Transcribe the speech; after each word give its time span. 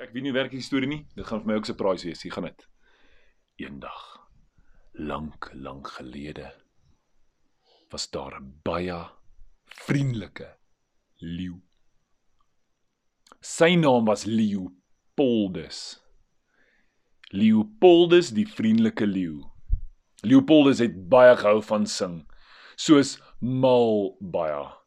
Ek 0.00 0.14
weet 0.14 0.22
nie 0.22 0.32
werk 0.32 0.50
die 0.50 0.64
storie 0.64 0.88
nie. 0.88 1.06
Dit 1.14 1.26
gaan 1.28 1.42
vir 1.42 1.46
my 1.46 1.54
ook 1.54 1.68
'n 1.68 1.72
surprise 1.72 2.06
wees. 2.06 2.22
Hier 2.22 2.32
gaan 2.32 2.44
dit. 2.44 2.68
Eendag 3.56 4.20
lank, 4.92 5.50
lank 5.54 5.88
gelede 5.88 6.52
was 7.90 8.10
daar 8.10 8.40
'n 8.40 8.60
baie 8.62 9.10
vriendelike 9.64 10.56
leeu. 11.16 11.60
Sy 13.40 13.74
naam 13.74 14.04
was 14.04 14.24
Leopoldus. 14.24 16.00
Leopoldus 17.30 18.30
die 18.30 18.48
vriendelike 18.48 19.06
leeu. 19.06 19.44
Leopoldus 20.22 20.78
het 20.78 21.08
baie 21.08 21.36
gehou 21.36 21.62
van 21.62 21.86
sing, 21.86 22.32
soos 22.76 23.20
mal 23.40 24.16
baie. 24.20 24.79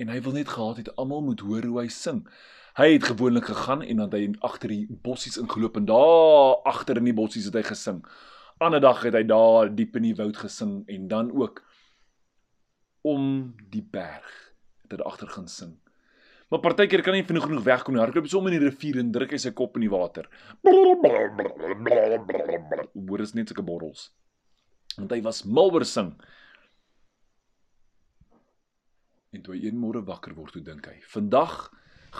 En 0.00 0.08
hy 0.08 0.20
wil 0.24 0.32
net 0.32 0.48
gehad 0.48 0.76
het 0.80 0.96
almal 0.96 1.22
moet 1.22 1.40
hoor 1.40 1.64
hoe 1.68 1.80
hy 1.80 1.88
sing. 1.92 2.22
Hy 2.78 2.92
het 2.94 3.04
gewoonlik 3.04 3.50
gegaan 3.50 3.82
en 3.84 3.96
dan 4.00 4.14
hy 4.16 4.22
agter 4.40 4.72
die 4.72 4.86
bossies 5.04 5.36
ingeloop 5.40 5.76
en 5.76 5.88
daar 5.90 6.62
agter 6.68 6.96
in 6.96 7.10
die 7.10 7.16
bossies 7.16 7.50
het 7.50 7.58
hy 7.60 7.64
gesing. 7.66 8.00
Ander 8.62 8.80
dag 8.80 9.02
het 9.04 9.14
hy 9.18 9.24
daar 9.28 9.68
diep 9.74 9.96
in 10.00 10.08
die 10.08 10.16
woud 10.16 10.38
gesing 10.40 10.80
en 10.88 11.08
dan 11.08 11.28
ook 11.36 11.60
om 13.02 13.52
die 13.70 13.84
berg 13.84 14.30
het 14.86 14.96
hy 14.96 15.04
agter 15.04 15.28
gaan 15.28 15.48
sing. 15.50 15.76
Maar 16.52 16.60
partykeer 16.60 17.00
kan 17.04 17.16
hy 17.16 17.22
vinnig 17.24 17.46
genoeg 17.48 17.64
wegkom 17.64 17.94
nie. 17.96 18.02
Hardloop 18.02 18.26
hom 18.28 18.48
in 18.50 18.58
die 18.58 18.66
rivier 18.66 18.98
en 19.00 19.12
druk 19.12 19.30
hy 19.32 19.38
sy 19.40 19.54
kop 19.56 19.78
in 19.78 19.86
die 19.86 19.92
water. 19.92 20.26
Hoor 22.92 23.24
is 23.24 23.32
net 23.32 23.48
sulke 23.48 23.64
borrels. 23.64 24.10
Want 24.98 25.14
hy 25.16 25.22
was 25.24 25.46
mal 25.48 25.72
oor 25.72 25.86
sing. 25.88 26.12
En 29.32 29.40
toe 29.40 29.54
hy 29.56 29.62
een 29.64 29.78
môre 29.80 30.02
wakker 30.04 30.34
word, 30.36 30.52
toe 30.52 30.62
dink 30.64 30.86
hy: 30.86 30.98
"Vandag 31.08 31.70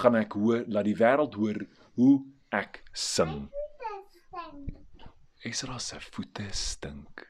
gaan 0.01 0.17
ek 0.17 0.33
hoor, 0.33 0.65
laat 0.67 0.89
die 0.89 0.97
wêreld 0.97 1.37
hoor 1.37 1.59
hoe 2.01 2.15
ek 2.51 2.81
sing." 2.93 3.51
Esra 5.45 5.79
se 5.79 5.99
voete 6.01 6.47
stink. 6.57 7.27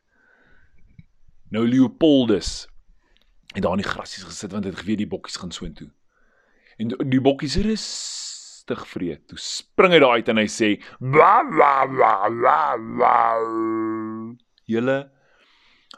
Nou 1.50 1.64
Leopoldus 1.68 2.68
het 3.52 3.62
daar 3.64 3.74
in 3.76 3.82
die 3.82 3.88
grasies 3.88 4.24
gesit 4.24 4.52
want 4.52 4.64
hy 4.64 4.70
het 4.70 4.80
geweet 4.84 5.02
die 5.02 5.08
bokkies 5.08 5.40
gaan 5.40 5.52
soontoe. 5.52 5.90
En 6.78 6.92
die 7.10 7.20
bokkies 7.20 7.56
rustig 7.64 8.84
vreet. 8.88 9.26
Toe 9.28 9.38
spring 9.40 9.96
hy 9.96 10.00
daar 10.00 10.20
uit 10.20 10.28
en 10.28 10.40
hy 10.40 10.48
sê: 10.48 10.76
"Wa 11.00 11.42
wa 11.58 11.74
wa 11.90 12.14
wa 12.30 12.60
wa." 12.78 13.18
Julle 14.64 14.98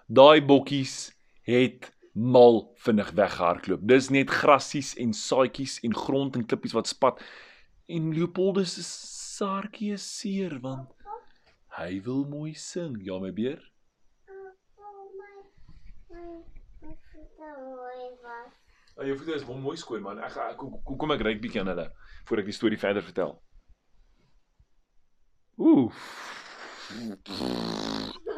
daai 0.08 0.40
bokkies 0.42 1.12
het 1.46 1.93
mal 2.14 2.62
vinnig 2.74 3.10
weggehardloop. 3.10 3.80
Dis 3.82 4.08
net 4.14 4.30
grasies 4.30 4.94
en 5.02 5.12
saadjies 5.12 5.80
en 5.82 5.94
grond 5.94 6.36
en 6.36 6.46
klippies 6.46 6.74
wat 6.76 6.86
spat. 6.86 7.22
En 7.90 8.12
Leopoldus 8.14 8.74
se 8.74 8.84
saartjie 9.34 9.92
is 9.92 10.06
seer 10.18 10.60
want 10.62 10.94
hy 11.74 11.98
wil 12.06 12.22
mooi 12.30 12.54
sing. 12.54 13.00
Ja 13.02 13.18
my 13.18 13.32
beer. 13.34 13.58
Ja, 18.94 19.04
jou 19.08 19.16
voete 19.18 19.34
is 19.34 19.46
mooi 19.46 19.76
skoon 19.76 20.02
man. 20.06 20.20
Ek 20.22 20.36
ek 20.38 20.60
kom 20.60 20.98
kom 20.98 21.14
ek 21.16 21.24
ry 21.26 21.34
bietjie 21.42 21.64
aan 21.64 21.72
hulle 21.72 21.88
voor 22.28 22.44
ek 22.44 22.46
die 22.46 22.54
storie 22.54 22.78
verder 22.78 23.02
vertel. 23.02 23.34
Ooh. 25.58 25.90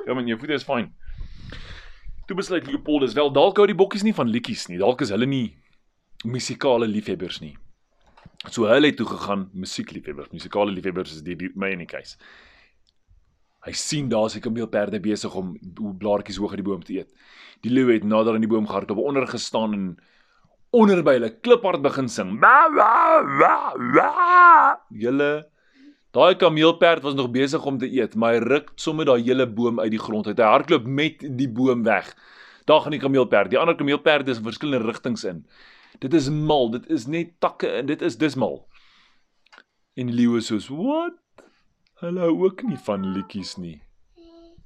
Ja 0.07 0.15
man, 0.15 0.27
jou 0.29 0.39
voete 0.41 0.57
is 0.57 0.65
fyn. 0.65 0.89
Toe 2.27 2.37
besluit 2.37 2.67
Leopoldus 2.67 3.15
wel 3.15 3.31
dalk 3.31 3.61
hou 3.61 3.67
die 3.71 3.79
bokkies 3.79 4.03
nie 4.03 4.15
van 4.15 4.31
liedjies 4.31 4.67
nie. 4.67 4.81
Dalk 4.83 5.05
is 5.05 5.13
hulle 5.15 5.29
nie 5.31 5.55
musikale 6.27 6.89
liefhebbers 6.91 7.39
nie. 7.43 7.55
So 8.51 8.67
hulle 8.67 8.91
het 8.91 8.99
toe 8.99 9.07
gegaan 9.07 9.47
musiekliefhebbers. 9.55 10.33
Musikale 10.35 10.75
liefhebbers 10.75 11.15
is 11.15 11.23
die, 11.27 11.37
die 11.39 11.53
my 11.55 11.71
en 11.75 11.85
die 11.85 11.91
keis. 11.91 12.17
Hy 13.67 13.75
sien 13.79 14.11
daar 14.11 14.29
se 14.31 14.43
kameelperde 14.43 14.99
besig 15.03 15.35
om 15.39 15.55
blaartjies 16.03 16.39
hoog 16.43 16.55
uit 16.55 16.63
die 16.63 16.67
boom 16.67 16.83
te 16.87 16.99
eet. 17.01 17.11
Die 17.63 17.73
leeu 17.73 17.89
het 17.93 18.05
nader 18.07 18.35
aan 18.35 18.45
die 18.45 18.51
boom 18.51 18.67
gehardloop, 18.67 19.01
onder 19.03 19.27
gestaan 19.31 19.75
en 19.75 19.89
onder 20.77 21.03
by 21.07 21.17
hulle 21.17 21.33
kliphard 21.43 21.83
begin 21.83 22.11
sing. 22.11 22.37
Wa 22.43 22.67
wa 22.75 22.91
wa 23.39 23.55
wa. 23.95 24.11
Julle 24.91 25.31
daai 26.17 26.37
kameelperd 26.41 27.05
was 27.05 27.15
nog 27.15 27.31
besig 27.31 27.65
om 27.69 27.79
te 27.79 27.89
eet, 27.93 28.17
maar 28.17 28.37
hy 28.37 28.43
ruk 28.45 28.73
sommer 28.81 29.09
daai 29.09 29.23
hele 29.23 29.47
boom 29.47 29.81
uit 29.81 29.93
die 29.93 30.01
grond 30.01 30.27
uit. 30.27 30.41
Hy 30.41 30.51
hardloop 30.55 30.89
met 30.89 31.25
die 31.39 31.49
boom 31.49 31.85
weg. 31.87 32.13
Daar 32.67 32.81
gaan 32.81 32.97
die 32.97 33.03
kameelperd. 33.03 33.53
Die 33.53 33.61
ander 33.61 33.77
kameelperde 33.77 34.31
is 34.31 34.41
in 34.41 34.49
verskillende 34.49 34.89
rigtings 34.89 35.25
in. 35.25 35.45
Dit 36.01 36.15
is 36.15 36.29
mal, 36.33 36.71
dit 36.71 36.89
is 36.93 37.07
net 37.07 37.37
takke 37.41 37.69
en 37.81 37.87
dit 37.87 38.03
is 38.03 38.19
dis 38.21 38.35
mal. 38.35 38.65
En 39.97 40.11
die 40.11 40.17
leeu 40.17 40.37
is 40.41 40.51
soos, 40.51 40.69
"What?" 40.69 41.21
Hulle 42.01 42.21
hou 42.21 42.45
ook 42.45 42.63
nie 42.63 42.77
van 42.77 43.13
liedjies 43.13 43.57
nie. 43.57 43.83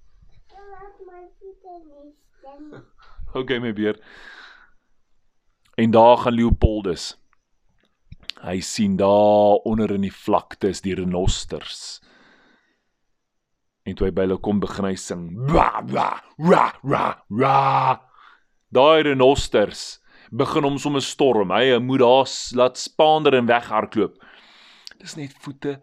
Okay, 3.32 3.58
my 3.58 3.72
beer. 3.72 3.98
En 5.74 5.90
daar 5.90 6.16
gaan 6.16 6.32
Leopoldus. 6.32 7.19
Hy 8.40 8.60
sien 8.64 8.96
daar 8.96 9.60
onder 9.68 9.92
in 9.92 10.06
die 10.06 10.14
vlaktes 10.14 10.80
die 10.80 10.94
renosters. 10.96 12.00
En 13.84 13.96
toe 13.96 14.06
hy 14.08 14.14
by 14.16 14.24
hulle 14.24 14.38
kom 14.40 14.60
begin 14.62 14.88
hy 14.88 14.94
sing. 15.00 15.26
Wa 15.52 15.82
wa 15.90 16.08
wa 16.40 16.64
wa 16.82 17.04
wa. 17.28 18.00
Daai 18.72 19.02
renosters 19.10 19.98
begin 20.30 20.64
hom 20.64 20.78
sommer 20.80 21.04
storm. 21.04 21.52
Hy 21.52 21.76
moet 21.84 22.00
daar 22.00 22.32
laat 22.56 22.80
spaander 22.80 23.36
en 23.36 23.48
weghardloop. 23.50 24.16
Dis 25.00 25.16
net 25.18 25.36
voete 25.44 25.78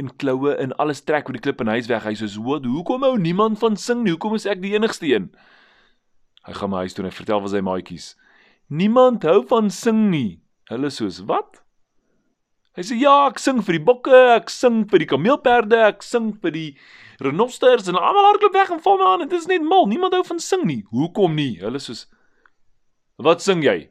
en 0.00 0.10
kloue 0.16 0.54
en 0.56 0.74
alles 0.82 1.02
trek 1.04 1.28
oor 1.28 1.36
die 1.36 1.44
klip 1.44 1.60
en 1.62 1.70
hy's 1.70 1.90
weg. 1.90 2.06
Hy 2.08 2.16
sê: 2.18 2.26
"Wat? 2.42 2.66
Hoekom 2.66 3.06
hou 3.06 3.16
niemand 3.18 3.58
van 3.58 3.76
sing 3.76 4.02
nie? 4.02 4.14
Hoekom 4.16 4.34
is 4.34 4.46
ek 4.46 4.62
die 4.62 4.74
enigste 4.74 5.06
een?" 5.06 5.30
Hy 6.46 6.52
gaan 6.56 6.70
my 6.70 6.86
huis 6.86 6.94
toe 6.94 7.04
en 7.04 7.10
hy 7.10 7.16
vertel 7.16 7.40
vir 7.44 7.52
sy 7.54 7.60
maatjies: 7.60 8.06
"Niemand 8.68 9.22
hou 9.22 9.42
van 9.46 9.70
sing 9.70 10.08
nie." 10.10 10.40
Hulle 10.70 10.90
soos: 10.90 11.20
"Wat?" 11.26 11.62
Hy 12.80 12.84
sê: 12.88 12.96
"Ja, 12.96 13.26
ek 13.28 13.36
sing 13.36 13.58
vir 13.60 13.76
die 13.76 13.84
bokke, 13.84 14.18
ek 14.40 14.48
sing 14.48 14.86
vir 14.88 15.02
die 15.02 15.08
kameelperde, 15.08 15.76
ek 15.90 16.02
sing 16.02 16.30
vir 16.40 16.50
die 16.54 16.68
renosters 17.20 17.90
en 17.92 17.98
almal 18.00 18.30
hardloop 18.30 18.56
weg 18.56 18.70
en 18.72 18.80
val 18.80 18.96
my 18.96 19.04
aan. 19.04 19.24
Dit 19.28 19.34
is 19.36 19.48
net 19.50 19.60
mal. 19.60 19.84
Niemand 19.86 20.16
hou 20.16 20.22
van 20.24 20.40
sing 20.40 20.64
nie. 20.64 20.78
Hoekom 20.88 21.34
nie?" 21.36 21.58
Hulle 21.60 21.78
soos: 21.78 22.06
"Wat 23.18 23.44
sing 23.44 23.60
jy?" 23.62 23.90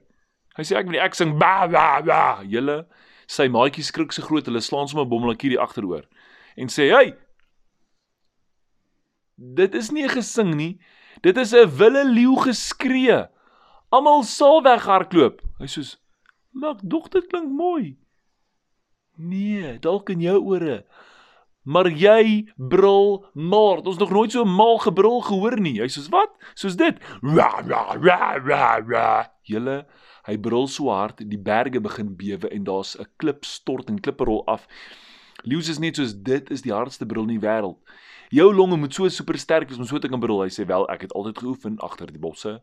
Hy 0.57 0.63
sê: 0.65 0.79
"Ek 0.79 0.89
wil 0.89 0.97
ek 1.05 1.13
sing 1.13 1.37
ba 1.37 1.67
ba 1.67 2.01
ba." 2.01 2.41
Julle 2.41 2.87
sy 3.27 3.47
maatjie 3.47 3.85
skrik 3.85 4.11
so 4.11 4.25
groot, 4.25 4.49
hulle 4.49 4.59
slaan 4.59 4.89
sommer 4.89 5.05
bommelatjie 5.05 5.53
die 5.53 5.61
agteroor 5.61 6.09
en 6.57 6.67
sê: 6.67 6.89
"Hey! 6.89 7.13
Dit 9.37 9.75
is 9.75 9.91
nie 9.91 10.03
'n 10.03 10.17
gesing 10.17 10.55
nie. 10.55 10.79
Dit 11.21 11.37
is 11.37 11.53
'n 11.53 11.69
wille 11.77 12.09
leeu 12.09 12.35
geskree. 12.41 13.27
Almal 13.91 14.23
sal 14.23 14.63
weghardloop." 14.63 15.41
Hy 15.59 15.67
sê: 15.67 15.95
"Maar 16.53 16.81
dog 16.81 17.09
dit 17.09 17.27
klink 17.29 17.53
mooi." 17.53 17.99
Nee, 19.19 19.77
dalk 19.83 20.09
in 20.09 20.21
jou 20.23 20.37
ore. 20.55 20.85
Maar 21.67 21.89
jy 21.91 22.47
brul 22.55 23.25
maar. 23.33 23.83
Ons 23.83 23.99
nog 23.99 24.13
nooit 24.15 24.31
so 24.31 24.45
mal 24.47 24.79
gebrul 24.79 25.19
gehoor 25.27 25.59
nie. 25.59 25.81
Hy 25.81 25.87
sê: 25.91 26.07
"Wat? 26.09 26.31
Soos 26.55 26.75
dit?" 26.79 26.95
Ra 27.21 27.61
ra 27.67 27.97
ra 27.99 28.39
ra 28.39 28.79
ra. 28.79 29.27
Julle 29.43 29.85
Hy 30.29 30.37
brul 30.37 30.67
so 30.69 30.91
hard, 30.93 31.23
die 31.25 31.39
berge 31.41 31.81
begin 31.81 32.11
bewe 32.17 32.49
en 32.53 32.63
daar's 32.63 32.95
'n 32.99 33.07
klip 33.17 33.45
stort 33.45 33.89
en 33.89 33.99
klippe 33.99 34.23
rol 34.23 34.45
af. 34.45 34.67
Leeu's 35.43 35.69
is 35.69 35.79
net 35.79 35.95
soos 35.95 36.13
dit 36.13 36.49
is 36.51 36.61
die 36.61 36.73
hardste 36.73 37.05
brul 37.05 37.23
in 37.23 37.39
die 37.39 37.47
wêreld. 37.47 37.77
Jou 38.29 38.53
longe 38.53 38.77
moet 38.77 38.93
so 38.93 39.07
super 39.09 39.37
sterk 39.37 39.69
wees 39.69 39.79
om 39.79 39.85
so 39.85 39.97
te 39.97 40.07
kan 40.07 40.19
brul. 40.19 40.41
Hy 40.41 40.49
sê 40.49 40.65
wel, 40.65 40.85
ek 40.89 41.01
het 41.01 41.13
altyd 41.13 41.37
geoefen 41.37 41.77
agter 41.79 42.11
die 42.11 42.19
bosse 42.19 42.61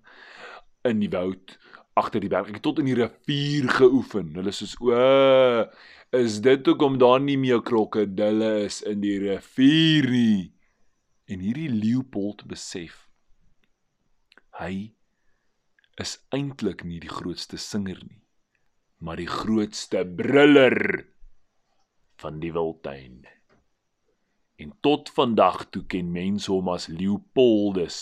in 0.90 1.00
die 1.02 1.10
woud, 1.12 1.56
agter 1.96 2.20
die 2.22 2.30
berg. 2.32 2.50
Ek 2.50 2.60
het 2.60 2.66
tot 2.66 2.82
in 2.82 2.90
die 2.90 2.98
rivier 2.98 3.70
geoefen. 3.78 4.34
Hulle 4.36 4.52
sê 4.54 4.68
so, 4.70 4.92
is 6.16 6.40
dit 6.44 6.68
hoekom 6.68 7.00
daar 7.02 7.20
nie 7.20 7.38
meer 7.40 7.62
krokodille 7.66 8.52
is 8.66 8.82
in 8.86 9.02
die 9.04 9.18
rivier 9.22 10.10
nie? 10.12 10.52
En 11.26 11.42
hierdie 11.42 11.72
leeupold 11.72 12.46
besef 12.46 13.06
hy 14.60 14.92
is 16.00 16.16
eintlik 16.34 16.84
nie 16.84 16.98
die 17.02 17.12
grootste 17.12 17.58
singer 17.60 17.98
nie, 18.04 18.22
maar 19.00 19.20
die 19.20 19.28
grootste 19.28 20.04
bruller 20.18 20.78
van 22.20 22.40
die 22.40 22.52
wildtuin. 22.56 23.24
En 24.56 24.72
tot 24.84 25.10
vandag 25.12 25.66
toe 25.72 25.84
ken 25.92 26.12
mense 26.12 26.48
hom 26.52 26.70
as 26.72 26.88
Leopoldus 26.88 27.98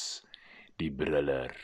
die 0.79 0.91
bruller. 0.95 1.55